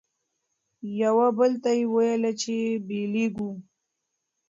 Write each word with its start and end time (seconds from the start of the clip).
یوه 1.01 1.27
بل 1.37 1.51
ته 1.63 1.69
یې 1.77 1.83
ویله 1.93 2.31
چي 2.41 2.57
بیلیږو 2.87 3.51